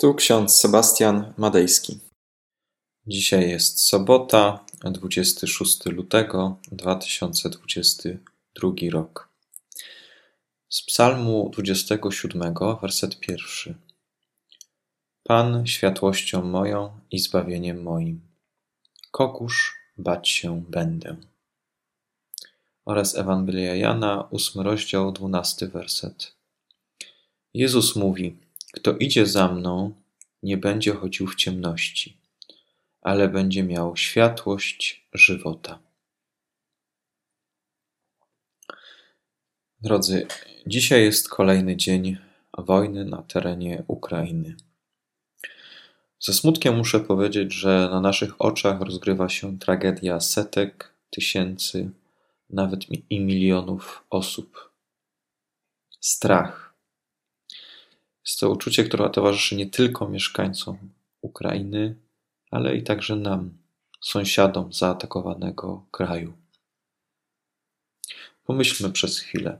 [0.00, 1.98] Tu ksiądz Sebastian Madejski.
[3.06, 9.28] Dzisiaj jest sobota, 26 lutego 2022 rok.
[10.68, 13.74] Z Psalmu 27, werset pierwszy.
[15.22, 18.20] Pan światłością moją i zbawieniem moim.
[19.10, 21.16] Koguż bać się będę.
[22.84, 26.36] Oraz Ewangelia Jana, 8 rozdział, 12 werset.
[27.54, 29.94] Jezus mówi: Kto idzie za mną,
[30.42, 32.16] nie będzie chodził w ciemności,
[33.00, 35.78] ale będzie miał światłość żywota.
[39.80, 40.26] Drodzy,
[40.66, 42.16] dzisiaj jest kolejny dzień
[42.58, 44.56] wojny na terenie Ukrainy.
[46.20, 51.90] Ze smutkiem muszę powiedzieć, że na naszych oczach rozgrywa się tragedia setek, tysięcy,
[52.50, 54.72] nawet i milionów osób.
[56.00, 56.67] Strach,
[58.28, 60.78] jest to uczucie, które towarzyszy nie tylko mieszkańcom
[61.20, 61.96] Ukrainy,
[62.50, 63.58] ale i także nam,
[64.00, 66.32] sąsiadom zaatakowanego kraju.
[68.44, 69.58] Pomyślmy przez chwilę.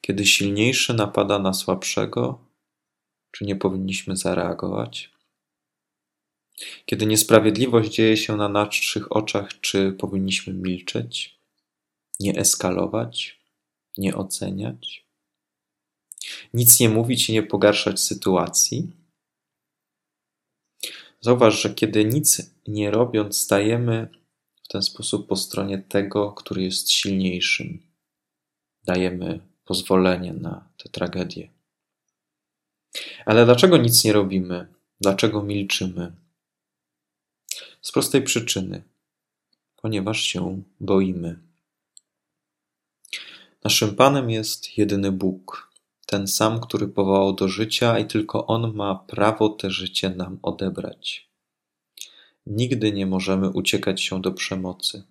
[0.00, 2.38] Kiedy silniejszy napada na słabszego,
[3.30, 5.12] czy nie powinniśmy zareagować?
[6.86, 11.40] Kiedy niesprawiedliwość dzieje się na naszych oczach, czy powinniśmy milczeć,
[12.20, 13.40] nie eskalować,
[13.98, 15.05] nie oceniać?
[16.54, 18.92] Nic nie mówić i nie pogarszać sytuacji.
[21.20, 24.08] Zauważ, że kiedy nic nie robiąc, stajemy
[24.64, 27.82] w ten sposób po stronie tego, który jest silniejszym.
[28.84, 31.50] Dajemy pozwolenie na tę tragedię.
[33.26, 34.74] Ale dlaczego nic nie robimy?
[35.00, 36.12] Dlaczego milczymy?
[37.82, 38.82] Z prostej przyczyny,
[39.76, 41.38] ponieważ się boimy.
[43.64, 45.72] Naszym Panem jest jedyny Bóg,
[46.06, 51.30] ten sam, który powołał do życia i tylko On ma prawo te życie nam odebrać.
[52.46, 55.02] Nigdy nie możemy uciekać się do przemocy.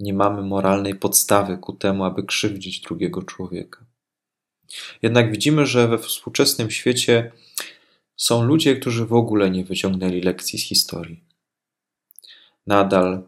[0.00, 3.84] Nie mamy moralnej podstawy ku temu, aby krzywdzić drugiego człowieka.
[5.02, 7.32] Jednak widzimy, że we współczesnym świecie
[8.16, 11.24] są ludzie, którzy w ogóle nie wyciągnęli lekcji z historii.
[12.66, 13.22] Nadal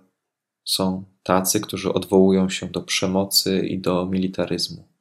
[0.64, 4.95] są tacy, którzy odwołują się do przemocy i do militaryzmu.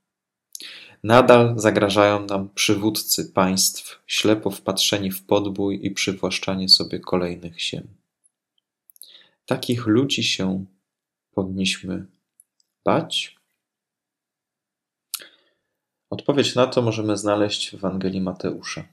[1.06, 7.88] Nadal zagrażają nam przywódcy państw, ślepo wpatrzeni w podbój i przywłaszczanie sobie kolejnych ziem.
[9.46, 10.66] Takich ludzi się
[11.32, 12.06] powinniśmy
[12.86, 13.36] bać?
[16.10, 18.88] Odpowiedź na to możemy znaleźć w Ewangelii Mateusza.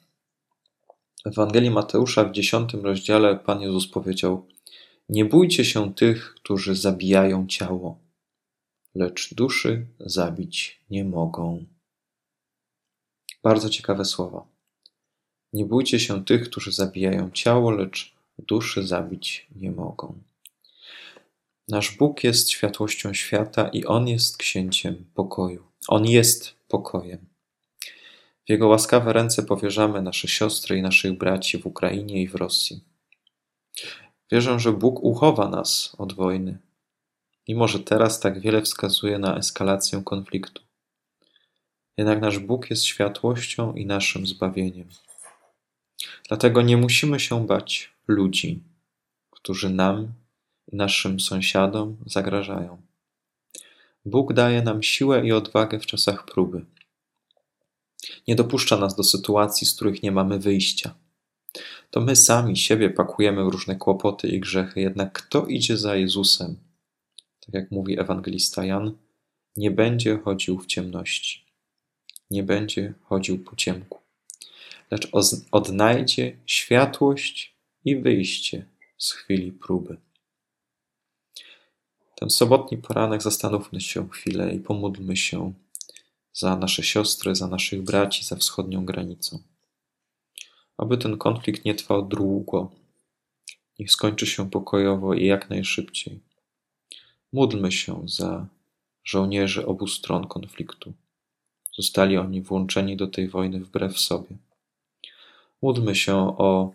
[1.24, 4.46] W Ewangelii Mateusza w dziesiątym rozdziale Pan Jezus powiedział:
[5.08, 7.98] Nie bójcie się tych, którzy zabijają ciało,
[8.94, 11.71] lecz duszy zabić nie mogą.
[13.42, 14.46] Bardzo ciekawe słowa.
[15.52, 20.22] Nie bójcie się tych, którzy zabijają ciało, lecz duszy zabić nie mogą.
[21.68, 25.62] Nasz Bóg jest światłością świata i On jest księciem pokoju.
[25.88, 27.18] On jest pokojem.
[28.46, 32.84] W Jego łaskawe ręce powierzamy nasze siostry i naszych braci w Ukrainie i w Rosji.
[34.32, 36.58] Wierzę, że Bóg uchowa nas od wojny,
[37.48, 40.62] mimo że teraz tak wiele wskazuje na eskalację konfliktu.
[41.96, 44.88] Jednak nasz Bóg jest światłością i naszym zbawieniem.
[46.28, 48.62] Dlatego nie musimy się bać ludzi,
[49.30, 50.12] którzy nam
[50.72, 52.82] i naszym sąsiadom zagrażają.
[54.04, 56.64] Bóg daje nam siłę i odwagę w czasach próby.
[58.28, 60.94] Nie dopuszcza nas do sytuacji, z których nie mamy wyjścia.
[61.90, 66.56] To my sami siebie pakujemy w różne kłopoty i grzechy, jednak kto idzie za Jezusem,
[67.40, 68.96] tak jak mówi ewangelista Jan,
[69.56, 71.41] nie będzie chodził w ciemności
[72.30, 73.98] nie będzie chodził po ciemku,
[74.90, 75.08] lecz
[75.50, 78.66] odnajdzie światłość i wyjście
[78.98, 79.96] z chwili próby.
[82.14, 85.52] Ten sobotni poranek zastanówmy się chwilę i pomódlmy się
[86.32, 89.38] za nasze siostry, za naszych braci za wschodnią granicą.
[90.76, 92.70] Aby ten konflikt nie trwał długo,
[93.78, 96.20] niech skończy się pokojowo i jak najszybciej.
[97.32, 98.46] Módlmy się za
[99.04, 100.92] żołnierzy obu stron konfliktu.
[101.76, 104.36] Zostali oni włączeni do tej wojny wbrew sobie.
[105.62, 106.72] Módlmy się o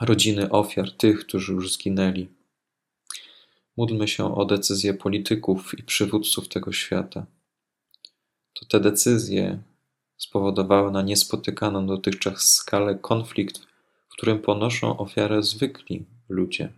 [0.00, 2.28] rodziny ofiar, tych, którzy już zginęli.
[3.76, 7.26] Módlmy się o decyzje polityków i przywódców tego świata.
[8.54, 9.58] To te decyzje
[10.16, 13.58] spowodowały na niespotykaną dotychczas skalę konflikt,
[14.08, 16.72] w którym ponoszą ofiarę zwykli ludzie.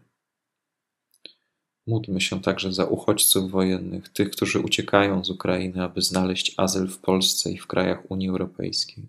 [1.90, 6.98] Módlmy się także za uchodźców wojennych, tych, którzy uciekają z Ukrainy, aby znaleźć azyl w
[6.98, 9.06] Polsce i w krajach Unii Europejskiej.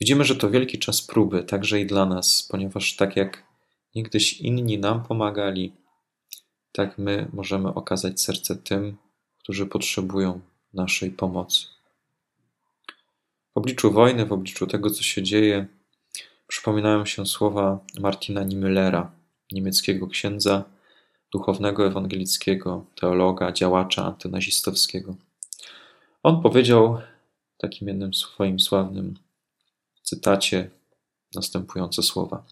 [0.00, 3.42] Widzimy, że to wielki czas próby, także i dla nas, ponieważ tak jak
[3.94, 5.72] niegdyś inni nam pomagali,
[6.72, 8.96] tak my możemy okazać serce tym,
[9.38, 10.40] którzy potrzebują
[10.72, 11.66] naszej pomocy.
[13.54, 15.66] W obliczu wojny, w obliczu tego, co się dzieje,
[16.46, 19.06] przypominają się słowa Martina Niemüllera,
[19.52, 20.73] niemieckiego księdza,
[21.34, 25.16] duchownego ewangelickiego, teologa, działacza antynazistowskiego.
[26.22, 26.98] On powiedział
[27.54, 29.14] w takim jednym swoim sławnym
[30.02, 30.70] cytacie
[31.34, 32.44] następujące słowa.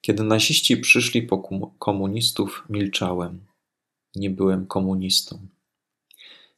[0.00, 1.38] Kiedy naziści przyszli po
[1.78, 3.46] komunistów, milczałem.
[4.16, 5.38] Nie byłem komunistą.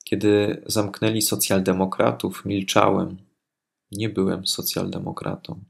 [0.05, 3.17] Kiedy zamknęli socjaldemokratów, milczałem.
[3.93, 5.61] Nie byłem socjaldemokratą.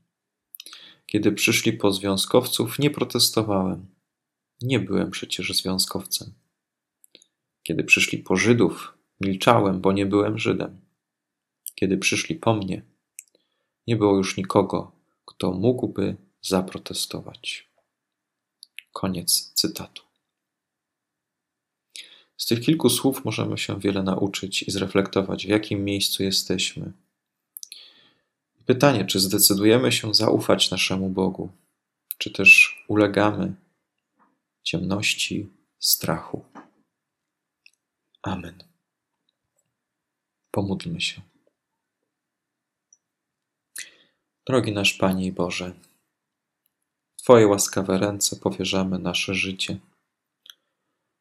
[1.06, 3.99] Kiedy przyszli po związkowców, nie protestowałem.
[4.62, 6.32] Nie byłem przecież związkowcem.
[7.62, 10.80] Kiedy przyszli po Żydów, milczałem, bo nie byłem Żydem.
[11.74, 12.82] Kiedy przyszli po mnie,
[13.86, 14.92] nie było już nikogo,
[15.24, 17.70] kto mógłby zaprotestować.
[18.92, 20.02] Koniec cytatu.
[22.36, 26.92] Z tych kilku słów możemy się wiele nauczyć i zreflektować, w jakim miejscu jesteśmy.
[28.66, 31.48] Pytanie, czy zdecydujemy się zaufać naszemu Bogu,
[32.18, 33.54] czy też ulegamy
[34.62, 35.48] ciemności,
[35.78, 36.44] strachu.
[38.22, 38.64] Amen.
[40.50, 41.22] Pomódlmy się.
[44.46, 45.74] Drogi nasz Panie i Boże,
[47.20, 49.78] w Twoje łaskawe ręce powierzamy nasze życie.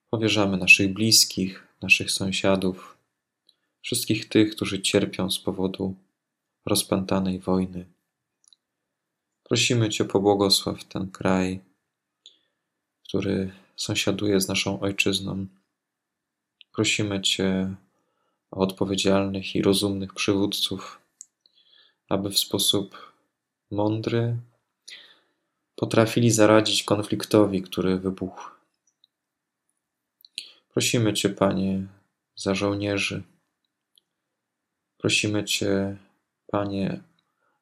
[0.10, 2.98] Powierzamy naszych bliskich, naszych sąsiadów,
[3.82, 5.96] wszystkich tych, którzy cierpią z powodu
[6.66, 7.86] rozpętanej wojny.
[9.44, 11.60] Prosimy Cię, pobłogosław ten kraj,
[13.10, 15.48] który sąsiaduje z naszą ojczyzną.
[16.72, 17.76] Prosimy Cię
[18.52, 21.00] o odpowiedzialnych i rozumnych przywódców,
[22.10, 23.14] aby w sposób
[23.72, 24.38] mądry
[25.76, 28.50] potrafili zaradzić konfliktowi, który wybuchł.
[30.74, 31.88] Prosimy Cię, Panie,
[32.36, 33.24] za żołnierzy.
[34.98, 35.98] Prosimy Cię,
[36.48, 37.02] Panie,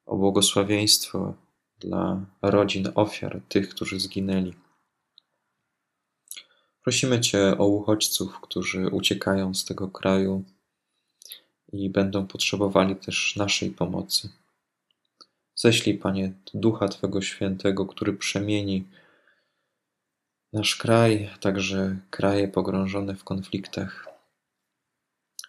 [0.06, 1.34] o błogosławieństwo
[1.80, 4.67] dla rodzin ofiar, tych, którzy zginęli.
[6.88, 10.44] Prosimy Cię o uchodźców, którzy uciekają z tego kraju
[11.74, 14.30] i będą potrzebowali też naszej pomocy.
[15.56, 18.84] Ześlij, Panie, Ducha Twego Świętego, który przemieni
[20.54, 24.08] nasz kraj, także kraje pogrążone w konfliktach.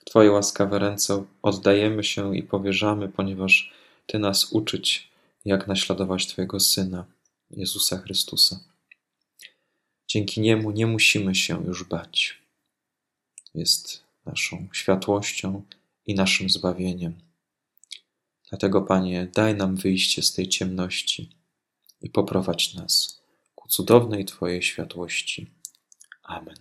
[0.00, 3.72] W Twoje łaskawe ręce oddajemy się i powierzamy, ponieważ
[4.06, 5.10] Ty nas uczyć,
[5.44, 7.04] jak naśladować Twojego Syna,
[7.50, 8.77] Jezusa Chrystusa.
[10.08, 12.42] Dzięki Niemu nie musimy się już bać.
[13.54, 15.62] Jest naszą światłością
[16.06, 17.14] i naszym zbawieniem.
[18.48, 21.30] Dlatego, Panie, daj nam wyjście z tej ciemności
[22.00, 23.22] i poprowadź nas
[23.54, 25.50] ku cudownej Twojej światłości.
[26.22, 26.58] Amen.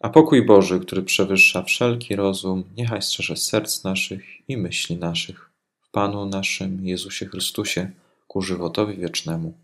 [0.00, 5.50] A pokój Boży, który przewyższa wszelki rozum, niechaj strzeże serc naszych i myśli naszych
[5.80, 7.90] w Panu naszym Jezusie Chrystusie
[8.26, 9.58] ku żywotowi wiecznemu.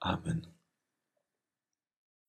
[0.00, 0.55] Amen.